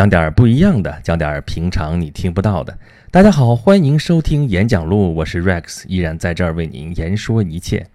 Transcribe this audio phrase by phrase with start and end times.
[0.00, 2.78] 讲点不一样的，讲点平常你听不到的。
[3.10, 7.86] 大家好，欢迎收听演讲录，我是 Rex，依然在这儿为您言说一切。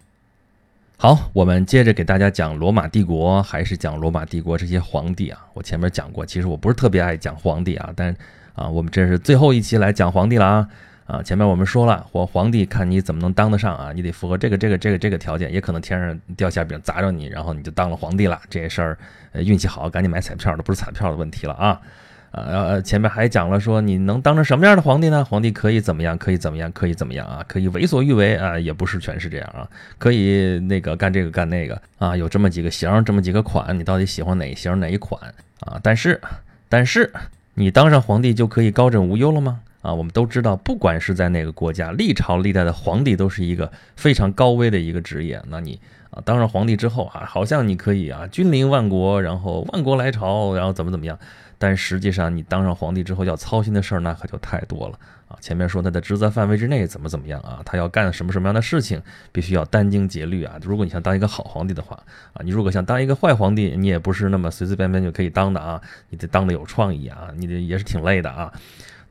[0.98, 5.48] 好，我们接着给大家讲罗马帝国，还是讲罗马帝国这些皇帝啊？
[5.56, 8.16] 我前面讲过，其实我不是特别爱讲皇帝啊，但
[8.54, 10.70] 啊，我们这是最后一期来讲皇帝了啊。
[11.06, 13.92] 啊，前面我们说了，皇皇帝看你怎么能当得上啊？
[13.94, 18.42] 你得符合这个、这个、这个、这个条件，也可能天上掉馅饼砸着你，然后你就当了皇帝了。
[18.50, 18.98] 这事儿，
[19.34, 21.80] 运气好，赶紧买彩票都，不是彩票的问题了啊。
[22.32, 25.24] 呃，前面还讲了说，你能当成什么样的皇帝呢？
[25.24, 26.18] 皇帝可以怎么样？
[26.18, 26.70] 可以怎么样？
[26.72, 27.46] 可以怎么样啊？
[27.48, 28.60] 可以为所欲为啊？
[28.60, 29.70] 也不是全是这样啊。
[29.98, 35.22] 可以那个干这个干那个啊，有这么几个型，这么几个款，你到底喜欢哪一型哪一款
[35.62, 35.80] 啊？
[35.82, 36.20] 但是，
[36.68, 37.14] 但是
[37.54, 39.62] 你当上皇帝就可以高枕无忧了吗？
[39.86, 45.40] 啊，我们都知道，不管是在哪个国家，历朝历代的皇帝都是一个非常高危的一个职业。
[45.48, 51.20] 那你啊，当上皇帝之后啊，好像你可以啊，君临万国，然后万国来朝，然后怎么怎么样。
[51.60, 55.38] 但实际上，你当上皇帝之后要操心的事儿那可就太多了啊。
[55.40, 59.00] 前面说他的职责范围之内怎么怎么样啊，他要干什么什么样的事情，
[59.32, 60.56] 必须要殚精竭虑啊。
[60.64, 61.96] 如果你想当一个好皇帝的话
[62.34, 68.52] 啊，你如果想当一个坏皇帝，你也不是那么随随便便就可以当的啊，你得当的有创意啊，你得也是挺累的啊。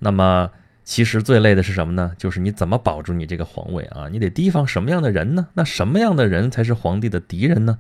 [0.01, 0.51] 那么。
[0.85, 2.13] 其实最累的是什么呢？
[2.19, 4.07] 就是你怎么保住你这个皇位啊？
[4.13, 5.49] 你得提防什么样的人呢？
[5.55, 7.79] 那什么样的人才是皇帝的敌人呢？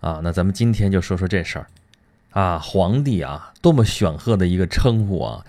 [0.00, 1.66] 啊，那咱们今天就说说这事儿
[2.30, 2.58] 啊。
[2.58, 5.44] 皇帝啊，多么显赫的一个称呼啊！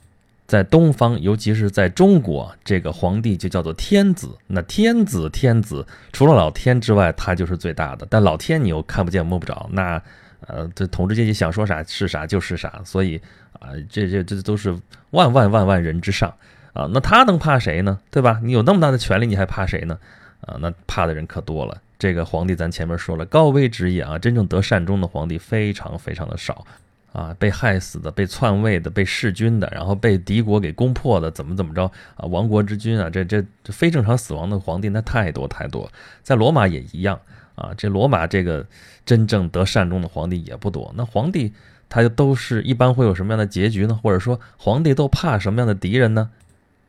[0.48, 4.30] 在东方，尤其是在中国，这个皇帝就叫做天子。
[4.48, 8.08] 那天子，天子，除了老天之外，他就是最大的。
[8.10, 10.02] 但老天你又看不见摸不着，那
[10.48, 12.82] 呃，这统治阶级想说啥是啥就是啥。
[12.86, 13.22] 所以
[13.60, 14.74] 啊，这这这都是
[15.12, 16.34] 万万万万人之上。
[16.78, 18.00] 啊，那他能怕谁呢？
[18.12, 18.40] 对吧？
[18.44, 19.98] 你有那么大的权利，你还怕谁呢？
[20.42, 21.82] 啊，那怕的人可多了。
[21.98, 26.68] 这个皇帝，咱前面说了，高危职业啊，真正得善终的皇帝非常非常的少
[27.14, 27.36] 啊。
[27.40, 32.28] 被害死的、被篡位的、被弑君的，然后被敌国给攻破的，怎么怎么着啊？
[32.28, 35.92] 亡国之君啊，这这这非正常死亡的皇帝那太多太多。
[36.22, 37.20] 在罗马也一样
[37.56, 37.72] 啊。
[37.76, 38.64] 这罗马这个
[39.04, 40.94] 真正得善终的皇帝也不多。
[40.96, 41.52] 那皇帝
[41.90, 44.00] 他就都是一般会有什么样的结局呢？
[44.04, 46.30] 或者说皇帝都怕什么样的敌人呢？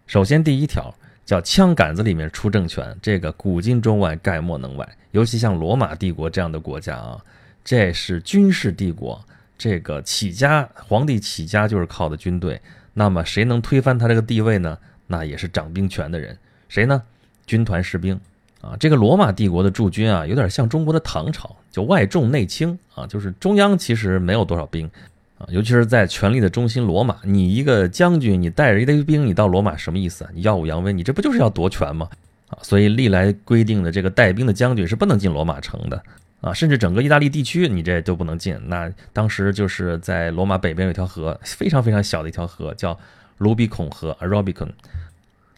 [0.09, 0.93] 首先，第一条
[1.27, 4.89] 叫枪杆子里面出政权，这个古今中外概莫能外。
[5.11, 7.23] 尤其像罗马帝国这样的国家啊，
[7.63, 9.23] 这是军事帝国，
[9.59, 12.59] 这个起家皇帝起家就是靠的军队。
[12.95, 14.79] 那么谁能推翻他这个地位呢？
[15.07, 16.35] 那也是掌兵权的人，
[16.71, 17.03] 谁呢？
[17.47, 18.19] 军团士兵
[18.63, 18.75] 啊。
[18.81, 24.91] 这个罗马帝国的驻军啊，有点像中国的唐朝，就外重内轻啊，就是中央其实没有多少兵。
[25.39, 30.31] 啊，尤其是在权力的中心罗马，你一个将军，你带着一堆兵，你到罗马什么意思啊？
[30.35, 32.09] 你耀武扬威，你这不就是要夺权吗？
[32.49, 36.03] 啊，所以历来规定的这个带兵的将军是不能进罗马城的
[36.41, 38.59] 啊，甚至整个意大利地区你这都不能进。
[38.67, 42.99] 那当时就是在罗马北边有一条河，非常非常小的一条河，叫
[43.39, 44.71] 卢比孔河 （Rubicon）。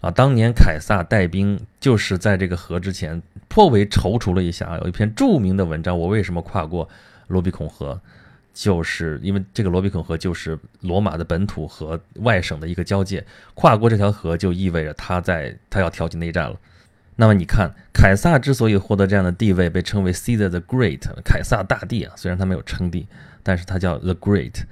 [0.03, 6.89] 啊，当年凯撒带兵就是在这个河之前颇为踌躇了一下，有一篇著名的文章，我为什么跨过
[7.29, 8.01] 卢比孔河？
[8.53, 13.25] 就是因为这个罗比肯河就是罗马的本土和外省的一个交界，
[13.55, 16.57] 跨过这条河就意味着他在他要挑起内战了。
[17.17, 23.07] 那么你看，凯撒之所以获得这样的地位，被称为 Caesar the Great，凯撒大帝啊，虽然他没有称帝，
[23.43, 24.63] 但是他叫 the Great，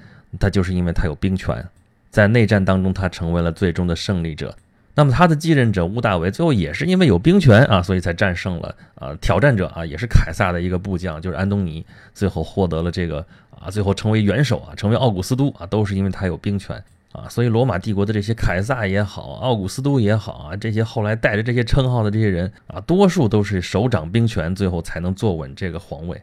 [0.41, 1.67] 他就是因为他有兵权，
[2.11, 4.57] 在内战当中他成为了最终的胜利者。
[4.99, 13.25] 那么他的继任者屋大维最后也是因为有兵权啊，所以才战胜了啊挑战者啊，也是凯撒的一个部将，就是安东尼，最后获得了这个
[13.61, 16.83] 啊，最后成为元首啊，成为奥古斯都啊，都是因为他有兵权
[17.13, 17.29] 啊。
[17.29, 26.21] 所以罗马帝国的这些凯撒也好，奥古斯都也好啊，这些后来带着这些称号的这些人啊，多数都是手掌兵权，最后才能坐稳这个皇位。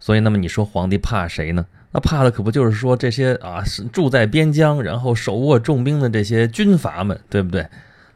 [0.00, 1.66] 所以，那么你说皇帝怕谁呢？
[1.92, 3.62] 那怕的可不就是说这些啊，
[3.92, 7.66] 住在边疆，然后手握重兵的这些军阀们，对不对？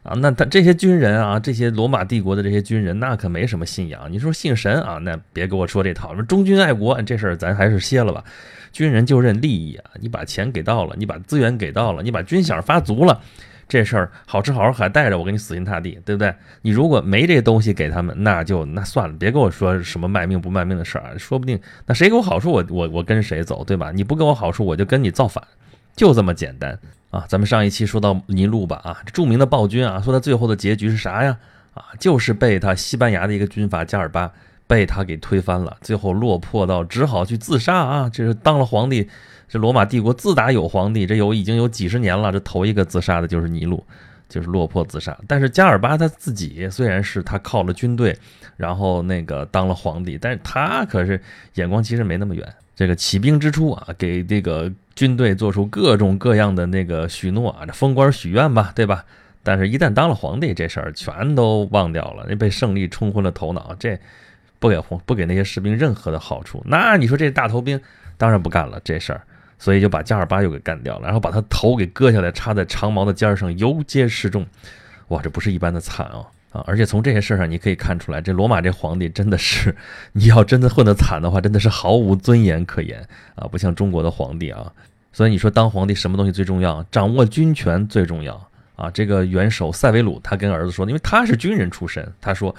[0.03, 4.11] 啊，那他这些军人啊，这些罗马帝国的这些军人，那可没什么信仰。
[4.11, 6.11] 你说信神啊，那别给我说这套。
[6.11, 8.23] 什么忠君爱国这事儿，咱还是歇了吧。
[8.71, 13.19] 军人就认利益啊，你把钱给到了，你把资源给到了，你把军饷发足了，
[13.67, 16.33] 这事儿好吃好喝还带着我给你死心塌地，对不对？
[16.61, 21.17] 你如果没这东西给他们，那就那算了，别跟我说什么卖命不卖命的事儿啊。
[21.17, 23.91] 说不定那谁给我好处，我我我跟谁走，对吧？
[23.91, 25.43] 你不给我好处，我就跟你造反，
[25.95, 26.79] 就这么简单。
[27.09, 31.35] 啊，咱们上一期说到尼禄吧，啊，著名的暴君啊，说他最后的结局是啥呀？
[31.73, 34.31] 啊，就是被他西班牙的一个军阀加尔巴
[34.67, 38.09] 被他给推翻了，最后落魄到只好去自杀啊。
[38.09, 39.09] 这是当了皇帝，
[39.47, 43.83] 这罗马帝国自打有皇帝，这有已经有几十年了，这头一个自杀的就是尼禄，
[44.27, 45.17] 就是落魄自杀。
[45.27, 48.15] 但是加尔巴他自己虽然是他靠了军队，
[48.55, 51.19] 然后那个当了皇帝，但是他可是
[51.55, 52.47] 眼光其实没那么远。
[52.79, 59.03] 这个起兵之初啊，给这个军队做出各种各样的那个许诺啊，这封官许愿吧，对吧？
[59.43, 63.99] 但是，一旦当了皇帝，这事儿全都忘掉了，那被胜利冲昏了头脑，这
[64.59, 66.63] 不给皇不给那些士兵任何的好处。
[66.65, 67.77] 那你说这大头兵
[68.17, 69.23] 当然不干了这事儿，
[69.57, 74.47] 所以就把加尔巴又给干掉了，然后把他头给割下来，插在长矛的尖上，游街示众。
[75.09, 76.63] 哇，这不是一般的惨啊啊！
[76.65, 79.75] 而且从这些事儿上，你可以看出来，这罗马这皇帝真的是，
[80.13, 84.71] 你要真的混得惨的话，真的是毫无尊严可言啊，不像中国的皇帝啊。
[85.11, 86.83] 所以你说当皇帝什么东西最重要？
[86.91, 88.49] 掌握军权最重要。
[88.75, 92.55] 啊，这个元首塞维鲁他跟儿子说，因为他是军人出身，他说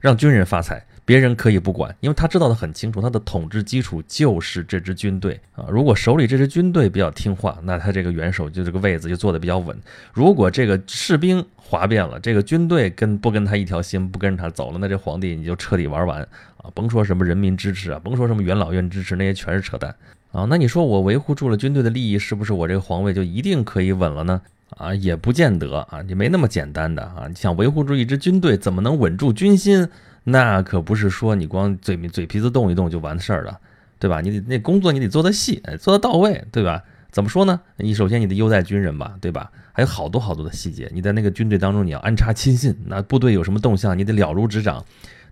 [0.00, 5.64] 让军人发财，别人可以不管，因为他知道的很清楚，他的统治基础就是这支军队啊。
[5.70, 9.74] 如果手里这支军队比较听话，那他这个元首就这个位子就坐的比较稳。
[10.12, 16.20] 如果这个士兵哗变了，这个军队跟不跟他一条心，不跟着他走了，那这皇帝你就彻底玩完
[16.58, 16.68] 啊！
[16.74, 19.88] 甭说什么人民支持啊，甭说什么元老院支持，那些全是扯淡
[20.30, 20.46] 啊。
[20.50, 24.42] 那你说我维护住了军队的利益，是不是我这个皇位就一定可以稳了呢？
[24.76, 27.24] 啊，也不见得啊，你没那么简单的啊！
[27.26, 29.88] 你想维护住一支军队，怎么能稳住军心？
[30.30, 33.58] 那可不是说你光嘴嘴皮子动一动就完事儿了，
[33.98, 34.20] 对吧？
[34.20, 36.82] 你得那工作你得做得细，做得到位，对吧？
[37.10, 37.60] 怎么说呢？
[37.76, 39.50] 你首先你得优待军人吧，对吧？
[39.72, 44.84] 还有好多好多的细节，你在那个军队当中你要安插亲信，那部队有什么动向你得了如指掌，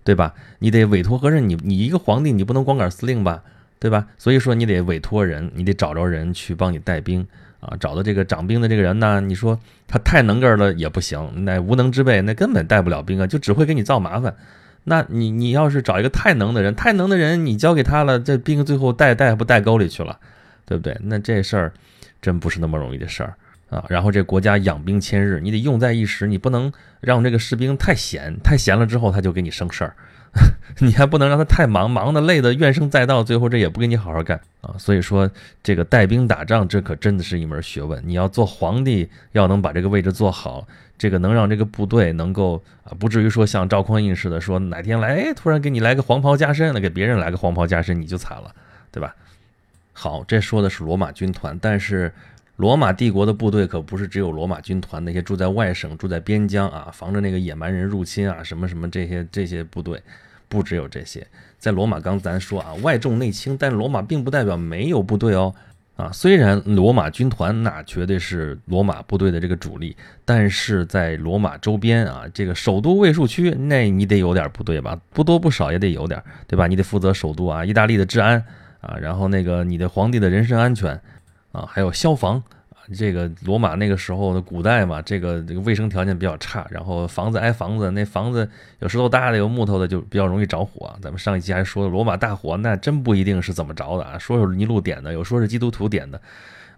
[0.03, 0.33] 对吧？
[0.59, 1.47] 你得委托何人？
[1.47, 3.43] 你你一个皇帝你不能光杆司令吧，
[3.79, 4.07] 对吧？
[4.17, 7.27] 所以说你得委托人，你得找着人去帮你带兵。
[7.59, 14.35] 啊，找的这个掌兵的这个人呢，你说他太能干了也不行，那无能之辈那根本带不了兵啊，就只会给你造麻烦。
[14.89, 20.17] 那你你要是找一个太能的人，太能的人你交给他了，这兵最后带带不带沟里去了，
[20.65, 20.97] 对不对？
[21.01, 21.73] 那这事儿
[22.21, 23.33] 真不是那么容易的事儿
[23.69, 23.83] 啊。
[23.89, 29.93] 然后这国家养兵千日，你得用在一时，你不能让这个士兵太闲，太闲了之后他就给你生事儿。
[30.79, 34.75] 你还不能让他太忙，忙的累的怨声载道，最后这也不给你好好干啊！
[34.77, 35.29] 所以说，
[35.63, 38.01] 这个带兵打仗，这可真的是一门学问。
[38.05, 40.67] 你要做皇帝，要能把这个位置做好，
[40.97, 48.53] 这个能让这个部队能够啊，不至于说像赵匡胤似的，说哪天来，哎，突然给你来个黄袍加身，那给别人来个黄袍加身，你就惨了，
[48.91, 49.15] 对吧？
[49.93, 52.13] 好，这说的是罗马军团，但是
[52.57, 59.99] 罗马帝国的部队可不是只有罗马军团那些住在外省、住在边疆啊，防着那个野蛮人入侵啊，什么什么这些这些部队。
[60.47, 61.25] 不只有这些，
[61.57, 65.53] 在罗马刚咱说啊，外重内轻，但罗马并不代表没有部队哦。
[65.95, 76.67] 啊，虽然罗马军团那绝对是罗马部队的这个主力，但是在罗马周边啊，这个首都卫戍区，那你得有点部队吧，不多不少也得有点，对吧？
[76.67, 78.37] 你得负责首都啊，意大利的治安
[78.79, 81.01] 啊，然后那个你的皇帝的人身安全
[81.51, 82.43] 啊，还有消防。
[82.95, 88.49] 这个罗马那个时候的古代嘛，这个这个卫生条件比较差，然后房子挨房子，那房子
[88.79, 90.97] 有石头搭的，有木头的，就比较容易着火。
[91.01, 96.17] 咱们上一期还说罗马大火，那真不一定是怎么着的啊，说是尼禄点的，有说是基督徒点的，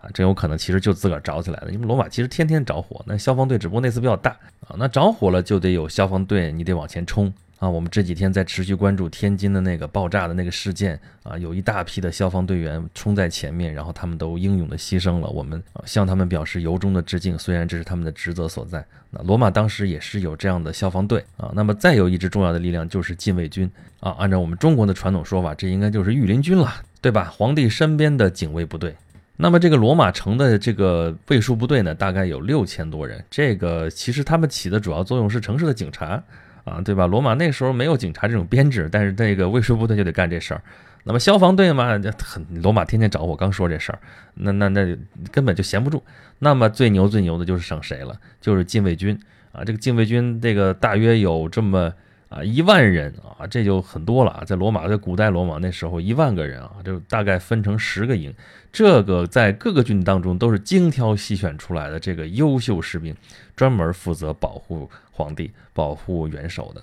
[0.01, 1.71] 啊，真有可能其实就自个儿着起来的。
[1.71, 4.31] 因为罗马其实天天着火，那消防队只不过那次比较大
[4.67, 7.31] 啊，那着火了就得有消防队，你得往前冲。
[7.59, 17.38] 啊，我们这几天在持续关注天津的那个爆炸的那个事件啊，有一大批的消防队员冲在前面，然后他们都英勇的牺牲了，我们向他们表示由衷的致敬。
[17.38, 21.51] 虽然这是他们的职责所在，那罗马当时也是有这样的消防队啊。
[21.53, 23.69] 那么再有一支重要的力量就是禁卫军
[24.00, 27.25] 啊，按照我们中国的传统说法，这应该就是御林军了，对吧？
[27.25, 28.95] 皇帝身边的警卫部队。
[29.35, 33.21] 那么这个罗马城的这个卫戍部队呢，大概有六千多人。
[33.29, 36.23] 这个其实他们起的主要作用是城市的警察。
[36.63, 37.07] 啊，对吧？
[37.07, 40.61] 罗马那时候没有警察这种编制，但是那个卫戍部队就得干这事儿。
[41.04, 43.99] 那么消防队嘛，很罗马天天找我刚说这事儿，
[44.35, 44.97] 那那那
[45.31, 46.04] 根本就闲不住。
[46.39, 48.19] 那么最牛最牛的就是省谁了？
[48.42, 49.18] 就是禁卫军
[49.51, 49.63] 啊！
[49.63, 51.92] 这个禁卫军这个大约有这么
[52.30, 54.44] 啊一万人啊，这就很多了啊。
[54.45, 58.33] 在罗马，在古代罗马那时候一万个人啊，就大概分成十个营，
[58.71, 63.16] 这个在各个军当中都是精挑细选出来的这个优秀士兵，
[63.56, 64.90] 专门负责保护。
[65.12, 66.81] 皇帝保护元首的，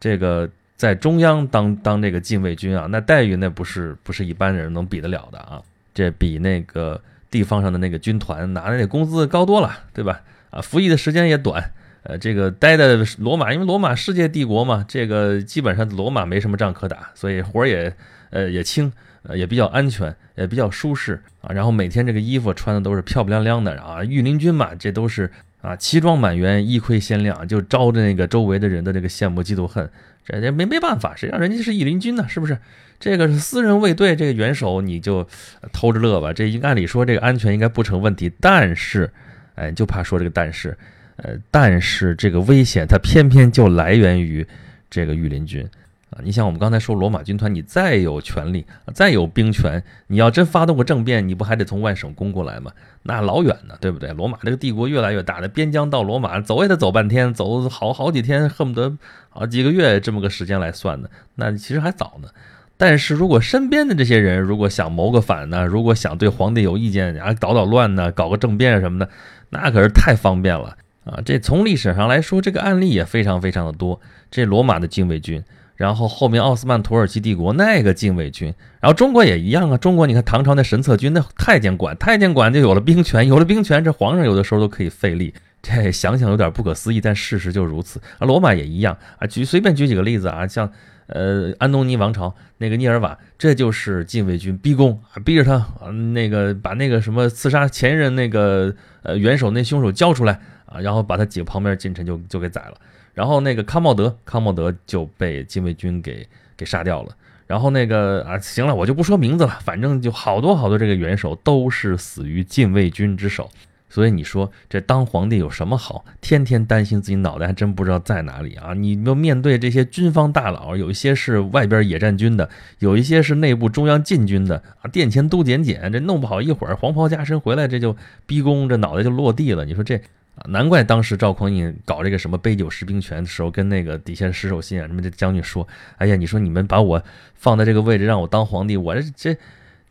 [0.00, 5.60] 这个在中央当当这个禁卫军啊，那待遇那不是不是一般人能比得了的啊，
[5.92, 6.98] 这比那个
[7.30, 10.22] 地方上的那个军团拿的那工资高多了，对吧？
[10.48, 11.72] 啊，服役的时间也短，
[12.04, 17.92] 呃，这个待在罗马，因为罗马世界帝国嘛，这个基本上罗马没什么仗可打，所以活儿也
[18.30, 18.92] 呃也轻，
[19.24, 21.52] 呃也比较安全，也比较舒适啊。
[21.52, 25.30] 然后每天这个衣服穿的都是漂漂亮亮的啊，御林军嘛，这都是。
[25.64, 29.88] 啊，奇装满员，衣盔鲜亮，就招着那个周围的人的这个羡慕、嫉妒、恨。
[30.22, 32.26] 这这没没办法，谁让人家是御林军呢？
[32.28, 32.58] 是不是？
[33.00, 35.26] 这个是私人卫队，这个元首你就
[35.72, 36.34] 偷着乐吧。
[36.34, 39.10] 这应按理说这个安全应该不成问题，但是，
[39.54, 40.76] 哎，就怕说这个但是，
[41.16, 44.46] 呃，但是这个危险它偏偏就来源于
[44.90, 45.68] 这个御林军。
[46.10, 52.70] 啊，你想我们刚才说罗马军团，你再有权力，再有兵权，你要真发动个政变，你不还得从外省攻过来吗？
[53.02, 54.12] 那老远呢，对不对？
[54.12, 58.96] 罗马这个帝国越来越大，的边疆到罗马走也得走半天，走好好几天，恨不得
[59.30, 62.28] 啊几个月这么个时间来算的，那其实还早呢。
[62.76, 69.08] 但是如果身边的这些人如果想谋个反呢，如果想对皇帝有意见啊，捣捣乱呢，搞个政变什么的，
[69.50, 71.20] 那可是太方便了啊！
[71.24, 74.00] 这从历史上来说，这个案例也非常非常的多。
[74.30, 75.42] 这罗马的禁卫军。
[75.76, 79.76] 然后后面奥斯曼土耳其帝国那个禁卫军，然后中国也一样啊。
[79.76, 85.34] 中国你看唐朝那神策军，那太监管，太监管就有了兵权，有了兵权，这皇上有的时候都可以费力。
[85.60, 88.24] 这想想有点不可思议，但事实就如此啊。
[88.24, 89.26] 罗马也一样啊。
[89.26, 90.70] 举随便举几个例子啊，像
[91.08, 100.38] 呃安东尼王朝那个涅尔瓦，这就是禁卫军逼宫，逼着他那个把那个什么刺杀前任那个呃元首那凶手交出来
[100.80, 102.74] 然后把他几个旁边近臣就就给宰了。
[103.12, 106.26] 然后那个康茂德，康茂德就被禁卫军给
[106.56, 107.14] 给杀掉了。
[107.46, 113.50] 然后那个啊，行了，我就不说名字了，反正就好多好多这个元首都是死于禁卫军之手。
[113.90, 116.04] 所以你说这当皇帝有什么好？
[116.20, 118.74] 天天担心自己脑袋还真不知道在哪里啊！
[118.74, 122.50] 你要面对这些军方大佬，有一些是外边野战军的，
[122.80, 129.64] 有一些是内部中央禁军的啊，殿前都检检，这弄不好一会儿黄袍加身回来，这就逼宫，这脑袋就落地了。
[129.64, 130.00] 你说这？
[130.36, 135.66] 啊，难怪当时赵匡胤搞这个什么杯酒释兵权的时候，跟那个底下石守信啊什么这将军说
[135.98, 137.00] ：“哎呀，你说你们把我
[137.36, 139.36] 放在这个位置让我当皇帝，我这这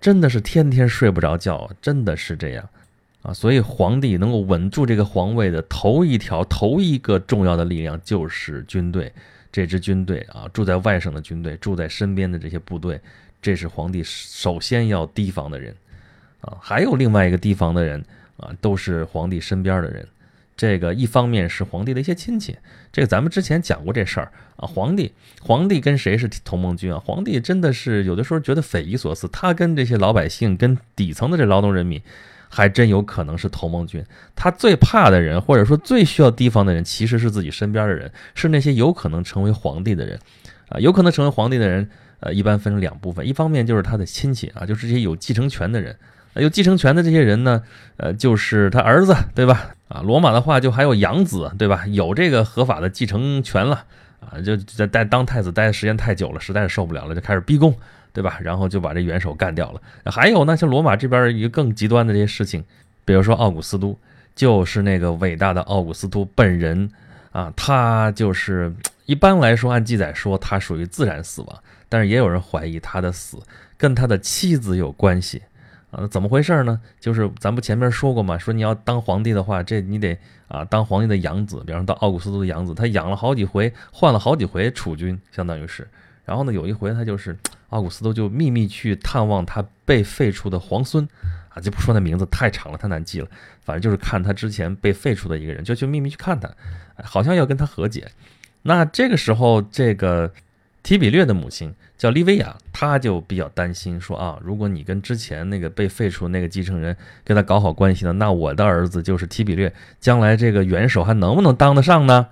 [0.02, 2.70] 真的是天天睡不着觉，真的是这样
[3.22, 3.34] 啊！
[3.34, 9.10] 所以皇帝能够稳住这个皇位的头一条、头一个重要的力量就是军队。
[9.50, 13.00] 这支军队啊，住在外省的军队，住在身边的这些部队，
[13.42, 15.74] 这是皇帝首先要提防的人
[16.42, 16.58] 啊。
[16.60, 18.04] 还有另外一个提防的人
[18.36, 20.06] 啊，都是皇帝身边的人。”
[20.56, 22.56] 这个一方面是皇帝的一些亲戚，
[22.92, 24.68] 这个咱们之前讲过这事儿啊。
[24.68, 27.00] 皇帝，皇帝跟谁是同盟军啊？
[27.04, 32.00] 皇帝真的是有的时候觉得匪夷所思，他跟这些老百姓、跟底层的这劳动人民，
[32.50, 34.06] 还真有可能是同盟军。
[34.36, 40.20] 他最怕的人，或者说最需要提防的人，其实是自己身边的人，是那些有可能成为皇帝的人
[40.70, 40.80] 啊。
[40.80, 45.98] 有可能成为皇帝的人，呃，一般分成两部分，一方面就是他的亲戚啊，就是这些有继承权的人。
[46.36, 47.62] 有继承权的这些人呢，
[47.98, 49.76] 呃，就是他儿子，对吧？
[49.88, 51.86] 啊，罗马的话就还有养子，对吧？
[51.88, 53.86] 有这个合法的继承权了，
[54.20, 57.76] 啊，就在待当太子待的时间太久了，实在是受不了了，就开始逼宫，
[58.12, 58.40] 对吧？
[58.42, 59.82] 然后就把这元首干掉了。
[60.12, 62.64] 还有呢，像罗马这边一个更极端的这些事情，
[63.06, 63.96] 比如说奥古斯都，
[64.36, 66.90] 就是那个伟大的奥古斯都本人
[67.32, 68.74] 啊，他就是
[69.06, 73.38] 一般来说按记载说他属于自然死亡，但是也有人怀疑他的死
[73.78, 75.44] 跟他的妻子有关系。
[75.96, 76.82] 啊，怎么回事呢？
[77.00, 85.88] 就是咱不前面说过嘛，说你要当皇帝的话，这你得啊当皇帝的养子，比方说到奥古斯都的养子，他养了好几回，换了好几回储君，相当于是。
[86.26, 87.38] 然后呢，有一回他就是
[87.70, 91.08] 奥古斯都就秘密去探望他被废除的皇孙，
[91.50, 93.28] 啊，就不说那名字太长了，太难记了。
[93.62, 96.50] 反正就是看他之前被废除的一个人，就去秘密去看他，
[97.04, 98.10] 好像要跟他和解。
[98.64, 100.34] 那这个时候，这个。
[100.84, 112.28] 提比略的母亲叫利维亚，她就比较担心，说啊，如果你跟之前那个被废除那个继承人跟他搞好关系呢，那我的儿子就是提比略，将来这个元首还能不能当得上呢？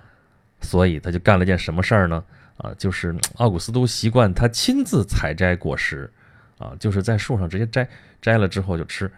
[0.60, 2.22] 所以他就干了件什么事儿呢？
[2.58, 6.08] 啊，就是奥古斯都习惯他亲自采摘果实，
[6.58, 7.88] 啊，就是在树上直接摘，
[8.20, 9.10] 摘了之后就吃。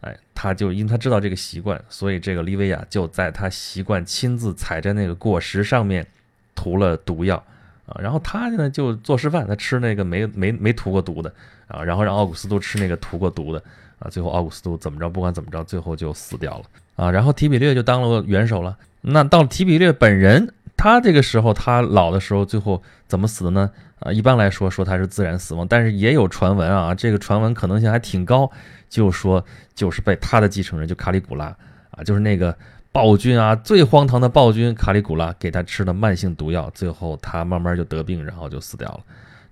[0.00, 6.06] 哎，他就因为他知道这个习惯，所以这个利维亚就在他习惯亲自采摘那个果实上面
[6.54, 7.44] 涂了毒药。
[7.88, 11.32] 啊，然后他呢就做示范，他吃那个没没没涂过毒的
[11.66, 13.62] 啊，然后让奥古斯都吃那个涂过毒的
[13.98, 16.64] 啊，最后奥古斯都怎么着，不管怎么着，最后就死掉了
[16.96, 18.76] 啊，然后提比略就当了元首了。
[19.00, 23.70] 那到了提比略本人，他这个时候他老的时候，最后怎么死的呢？
[24.00, 28.50] 啊，一般来说说他是自然死亡，但是也有传闻啊，这个传闻可能性还挺高，
[28.90, 29.42] 就说
[29.74, 31.46] 就是被他的继承人就卡里古拉
[31.90, 32.54] 啊，就是那个。
[32.90, 39.00] 暴君啊，最荒唐的暴君卡里古拉给他吃的慢性毒药，最后他慢慢就得病，然后就死掉了。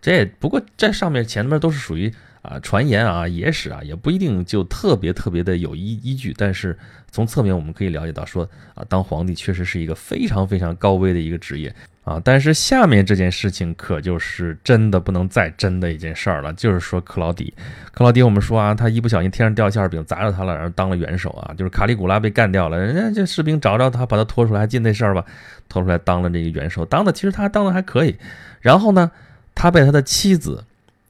[0.01, 2.13] 这不过这上面前面都是属于
[2.47, 6.35] 啊传言啊野史啊，也不一定就特别特别的有依依据。
[6.37, 6.79] 但是
[7.11, 11.75] 从侧面我们可以了解到，说啊当皇帝确实是一个非常非常高危的一个职业。
[12.07, 17.53] 啊，但是下面这件事情可就是真的不能再真的一件事儿了，就是说克劳迪，
[17.91, 25.25] 克劳迪，我们说啊，他一不小心天上掉馅饼砸着他了，然后当了元首啊，就是卡里古拉被干掉了，人家这士兵找着他，把他拖出来，还记那事儿吧？
[25.69, 28.15] 拖出来当了这个元首，当的其实他当的还可以，
[28.61, 29.11] 然后呢，
[29.57, 30.65] 他被他的妻子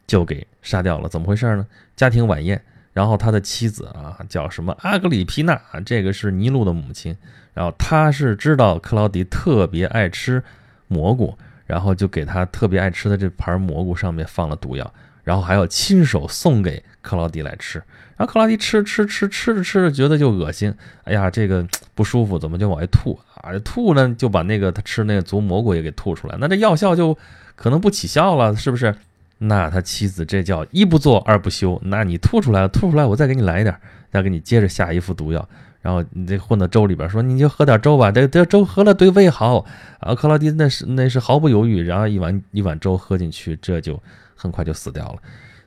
[0.06, 1.66] 就给杀掉了，怎么回事呢？
[1.94, 2.60] 家庭晚宴，
[2.92, 7.16] 然后他的妻子啊叫什么阿格里皮娜，这个是尼禄的母亲，
[7.54, 10.42] 然后他是知道克劳迪特别爱吃。
[10.88, 11.36] 蘑菇，
[11.66, 14.94] 然后就给他特别爱吃的这盘蘑菇上面放了毒药，
[15.24, 17.82] 然后还要亲手送给克劳迪来吃。
[18.16, 20.72] 然后克劳迪吃吃吃吃着吃着觉得就恶心，
[21.02, 23.50] 哎呀，这个不舒服，怎么就往外吐啊？
[23.64, 27.18] 吐呢就把那个他吃那个毒蘑菇也给吐出来，那这药效就
[27.56, 28.94] 可能不起效了，是不是？
[29.38, 33.76] 那他妻子这叫一不做二不休，那你吐出来了，吐出来我再给你来一点，
[34.10, 35.48] 再给你接着下一副毒药，
[35.80, 39.64] 然后你这混到粥里边，说你就喝点粥吧，这这粥喝了对胃好
[40.00, 40.14] 啊。
[40.14, 44.02] 克劳迪那是那是毫不犹豫，然后一碗一碗粥喝进去，这就
[44.34, 45.18] 很快就死掉了。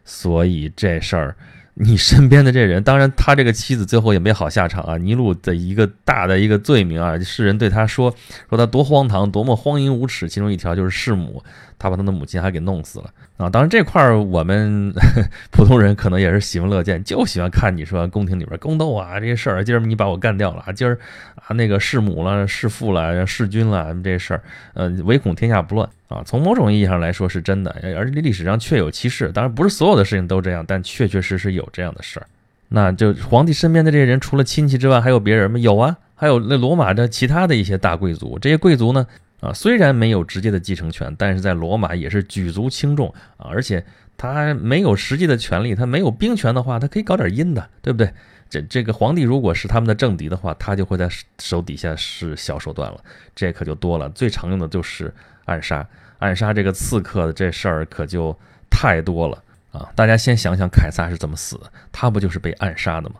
[0.03, 1.35] 所以这事儿。
[1.81, 4.97] 你身边的这人，当然他这个妻子最后也没好下场啊！
[4.97, 8.13] 尼禄的一个大的一个罪名啊，世人对他说
[8.49, 10.27] 说他多荒唐，多么荒淫无耻。
[10.27, 11.41] 其中一条就是弑母，
[11.77, 13.49] 他把他的母亲还给弄死了啊！
[13.49, 14.93] 当然这块儿我们
[15.49, 19.63] 普通人可能也是喜闻乐见，就喜欢看你说宫廷里边宫斗啊这些事儿。
[19.63, 20.99] 今儿你把我干掉了啊，今儿
[21.35, 24.41] 啊那个弑母了、弑父了、弑君了这事儿，
[24.73, 25.89] 呃，唯恐天下不乱。
[26.09, 29.31] 啊，从某种意义上来说是真的，而且历史上确有其事。
[29.31, 32.27] 当然不是所有的事情都这样，但确确实实有这样的事儿。
[32.67, 35.57] 那就皇帝身边的这些人，除了亲戚之外，还有别人吗？
[35.57, 38.37] 有啊，还有那罗马的其他的一些大贵族。
[38.37, 39.07] 这些贵族呢，
[39.41, 43.47] 啊，虽然没有直接的继承权，但是在罗马也是举足轻重啊。
[43.49, 43.85] 而且
[44.17, 48.11] 他没有实际的权利，他没有兵权的话，他可以搞点阴的，对不对？
[48.49, 51.07] 这这个皇帝如果是他们的政敌的话，他就会在
[51.39, 52.99] 手底下使小手段了，
[53.35, 54.09] 这可就多了。
[54.09, 55.13] 最常用的就是
[55.45, 58.35] 暗杀，暗杀这个刺客的这事儿可就
[58.67, 59.87] 太多了啊！
[59.95, 63.17] 大家先想想凯撒是怎么死的，他不就是被暗杀的吗？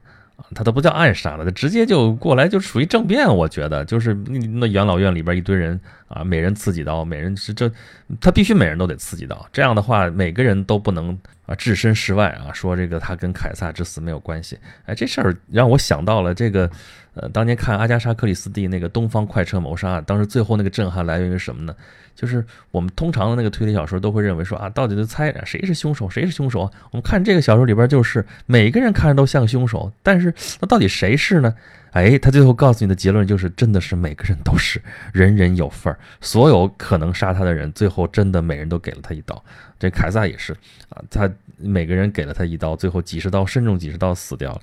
[0.56, 3.28] 他都不叫暗杀了，他直接就过来就属于政变。
[3.28, 7.72] 我觉得就是那养老院里边一堆人啊，每人刺几刀，每人是这，
[8.20, 9.48] 他必须每人都得刺几刀。
[9.52, 11.18] 这样的话，每个人都不能
[11.50, 14.56] 啊置身事外啊，说这个他跟凯撒之死没有关系。
[14.86, 16.70] 哎，这事儿让我想到了这个，
[17.16, 21.76] 呃，当年看阿加莎克里斯蒂那个《东方快车谋杀案》，当时最后那个震撼来源于什么呢？
[22.16, 26.70] 就是我们通常的那个推理小说都会认为说啊，到底就猜谁是凶手，谁是凶手？
[26.92, 31.56] 我们看这个小说里边就是每个人看着都像凶手，但是那到底谁是呢？
[31.92, 34.82] 哎，他最后告诉你的结论就是真的是每个人都是，
[35.12, 39.44] 人人有份儿，所有可能杀他的人，最后真的每人都给了他一刀。
[39.80, 40.54] 这凯撒也是
[40.90, 44.62] 啊，他每个人给了他一刀，最后几十刀身中几十刀死掉了。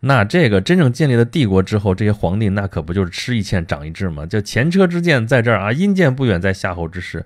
[0.00, 4.24] 那这个真正建立了帝国之后，这些皇帝那可不就是吃一堑长一智吗？
[4.24, 7.24] 就前车之鉴在这儿啊，阴间不远在夏后之时。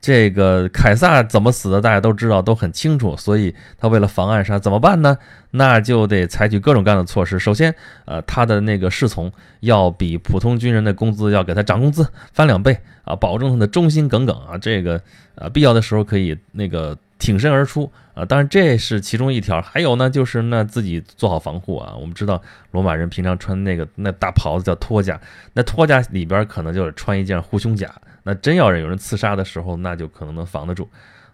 [0.00, 3.16] 这个凯撒怎么死的，大家都知道，都很清楚。
[3.16, 5.18] 所以他为了防暗杀，怎么办呢？
[5.50, 7.38] 那就得采取各种各样的措施。
[7.38, 7.74] 首先，
[8.06, 14.56] 呃，他的那个侍从要比普通军人的工资要给他涨工资，翻两倍啊，保证他的忠心耿耿啊。
[14.56, 15.00] 这个
[15.34, 16.96] 啊，必要的时候可以那个。
[17.20, 18.24] 挺身而出啊！
[18.24, 21.92] 当然这是其中一条，还有呢，就是那自己做好防护啊。
[22.00, 25.20] 我们知道罗马人平常穿那个那大袍子叫托甲，
[25.52, 27.92] 那托甲里边可能就是穿一件护胸甲，
[28.30, 30.88] 那真要有人刺杀的时候，那就可能能防得住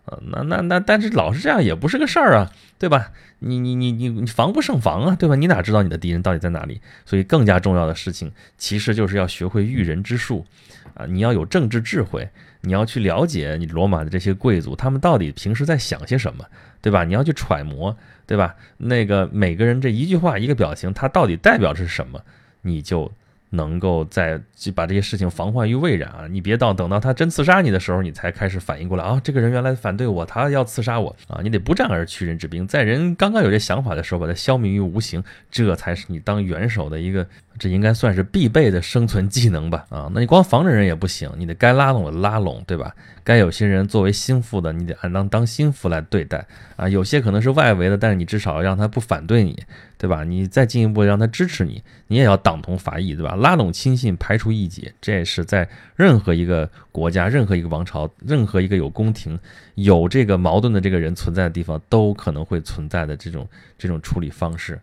[0.07, 0.17] 啊。
[0.23, 3.13] 那那那，但是老是这样也不是个事儿啊，对吧？
[3.41, 5.35] 你你你你你防不胜防啊，对吧？
[5.35, 6.81] 你哪知道你的敌人到底在哪里？
[7.05, 10.47] 所以更加重要的事情，其实就是要学会驭人之术
[10.95, 12.27] 啊，你要有政治智慧。
[12.63, 16.47] 你要去了解你罗马的这些贵族，他们到底平时在想些什么，
[16.81, 17.05] 对吧？
[17.05, 17.95] 你要去揣摩，
[18.27, 18.55] 对吧？
[18.79, 22.23] 那个每个人这一句话、一个表情，他到底代表着什么？
[22.63, 23.13] 你就。
[23.51, 26.27] 能够在就把这些事情防患于未然啊！
[26.29, 29.21] 你别到等到他真刺杀你的时候，你才开始反应过来啊！
[29.23, 31.41] 这个人原来反对我，他要刺杀我啊！
[31.43, 37.27] 你得不战而屈人之兵，在人刚刚有这想法的时候，把他消弭于无形，这才是你当元首的一个，
[37.59, 39.87] 这应该算是必备的生存技能吧？
[39.89, 42.95] 啊，那你光防着人也不行，你得该拉拢的拉拢，对吧？
[43.25, 46.89] 该有些人作为心腹的，你得按当当心腹来对待啊。
[46.89, 49.61] 有些可能是外围的，但是你至少让他不反对你，
[49.99, 50.23] 对吧？
[50.23, 53.35] 你再进一步让他支持你，你也要党同伐异，对吧？
[53.35, 59.39] 拉拢亲信，排除异己，这也是在任何一个国家、任何一个王朝、任何一个有宫廷、
[59.75, 64.79] 有这个矛盾的这个人存在的地方，都可能会存在的这种这种处理方式。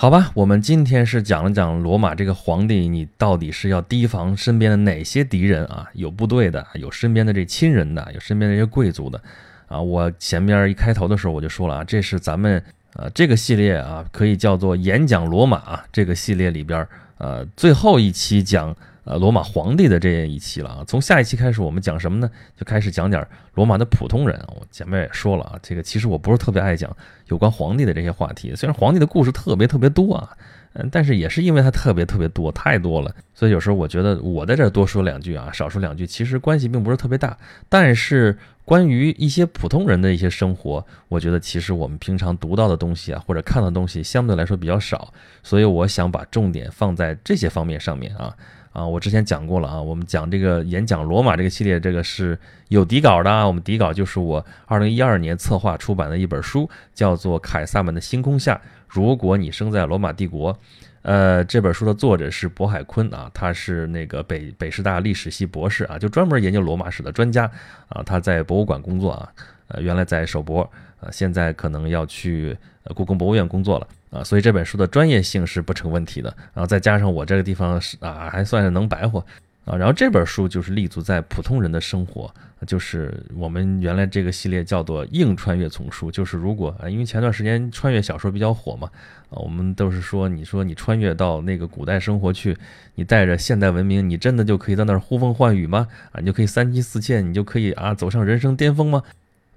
[0.00, 5.86] 好吧，我们今天是讲了讲罗马这个皇帝，你到底是要提防身边的哪些敌人啊？
[5.92, 9.20] 有部队的，有身边的这亲人的，有身边的这些贵族的，
[9.68, 18.74] 啊，我前面一开头的时候我就说了啊，这是咱们呃这个系列啊，可以叫做演讲罗马这个系列里边呃最后一期讲。
[19.04, 22.30] 呃，罗马皇帝的这一期了啊，从下一期开始，我们讲什么呢？
[22.56, 24.38] 就开始讲点罗马的普通人。
[24.48, 26.94] 我前面也说了啊，这个其实我不是特别爱讲
[27.26, 30.36] 有关皇帝的这些话题，虽然皇帝的故事特别特别多啊，
[30.74, 37.36] 嗯，但是也是因为它特别特别多，太多了，所以有时候我觉得我在这多说两句啊，少说两句，其实关系并不是特别大。
[37.68, 38.36] 但是
[38.66, 48.36] 关于一些普通人的一些生活，我觉得其实我们平常读到的东西啊，或者看到的东西相对来说比较少，所以我想把重点放在这些方面上面啊。
[48.72, 53.46] 啊，我之前讲过了啊，我们讲这个演讲罗马这个系列，这个是有底稿的啊。
[53.46, 60.54] 我们底稿就是我二零一二年策划出版的一本书，叫做《凯撒们的星空下：如果你生在罗马帝国》。
[61.02, 67.50] 呃，这本书的作者是渤海坤啊，他是那个北北师大历史系博士啊，就专门研究罗马史的专家
[67.88, 68.02] 啊。
[68.04, 69.32] 他在博物馆工作啊，
[69.68, 70.60] 呃，原来在首博
[71.00, 72.54] 啊，现在可能要去
[72.94, 73.88] 故宫博物院工作了。
[74.10, 76.28] 啊，所以这本书的专业性是不成问题的。
[76.52, 79.24] 然后再加上我这个地方是啊，还算是能白活
[79.64, 79.76] 啊。
[79.76, 82.32] 然后这本书就是立足在普通人的生活，
[82.66, 86.10] 就是我们原来这个系列叫做硬穿越丛书。
[86.10, 88.90] 就是如果啊，因为前段时间穿越小说比较火嘛，
[89.30, 92.56] 啊，我们都是说，你说你穿越到那个古代生活去，
[92.96, 95.86] 你带着现代文明，你真的就可以在那儿呼风唤雨吗？
[96.10, 99.02] 啊，你就可以三妻四妾，你就可以啊走上人生巅峰吗？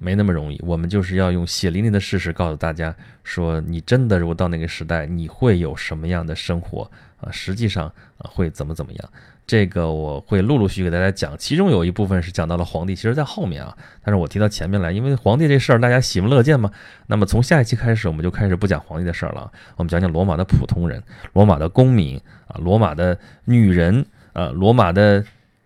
[0.04, 7.32] 没那么容易，我们就是要用血淋淋的事实告诉大家，说你真的如果到那个时代，你会有什么样的生活啊？
[7.32, 7.88] 实际上
[8.18, 9.10] 啊，会怎么怎么样？
[9.48, 16.70] 这个我会陆陆续续给大家讲，其中有一部分是讲到了皇帝，其实在后面啊，但是我提到前面来，因为皇帝这事儿大家喜闻乐见嘛。
[17.08, 25.24] 那么从下一期开始，我们就开始不讲皇帝的事儿了，我们讲讲罗马的普通人，罗马的公民啊，罗马的女人啊，罗马的。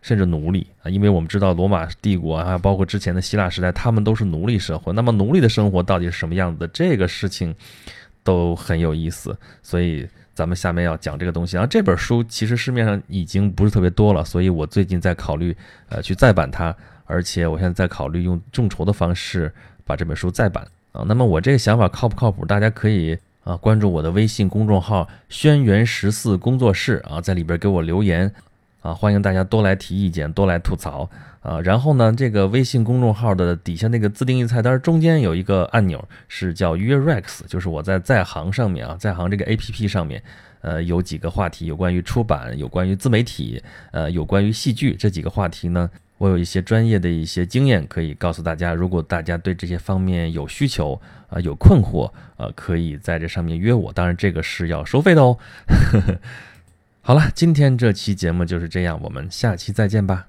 [0.08, 4.94] 甚至奴隶啊，因为我们知道罗马帝国啊，包括之前的希腊时代，他们都是奴隶社会。
[4.94, 6.68] 那么奴隶的生活到底是什么样子的？
[6.70, 7.54] 这个事情
[8.24, 9.38] 都很有意思。
[9.62, 11.58] 所以咱们下面要讲这个东西。
[11.58, 15.54] 然后这本书其实市面上已经不是特别多了，所以我最近在考虑
[15.90, 21.04] 呃去再版它，而且我现在在考虑用众筹的方式把这本书再版啊。
[21.06, 22.46] 那么我这个想法靠不靠谱？
[22.46, 28.34] 大家可以啊关注我的微信公众号“轩辕十四工作室”啊，在里边给我留言。
[28.88, 31.10] 啊，欢迎大家多来提意见，多来吐槽
[31.42, 31.60] 啊！
[31.60, 40.24] 然后呢，这个微信公众号的底下那个自定义菜单中间有一个按钮，是叫约 Rex，就是我在在行上面啊，在行这个 A P P 上面，
[40.62, 48.74] 呃，有几个话题，有关于出版，有关于自媒体，呃，有关于戏剧这几个话题呢，我有一些专业的一些经验可以告诉大家。
[48.74, 50.98] 如果大家对这些方面有需求
[51.28, 55.38] 啊，有困惑，呃，可以在这上面约我，当然这个是要收费的哦。
[57.08, 60.28] 好了，今天这期节目就是这样，我们下期再见吧。